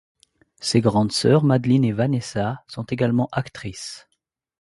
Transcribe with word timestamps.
Ses 0.59 0.81
grandes 0.81 1.11
sœurs 1.11 1.43
Madeline 1.43 1.83
et 1.83 1.91
Vanessa 1.91 2.63
sont 2.67 2.81
également 2.85 3.29
actrices. 3.31 4.09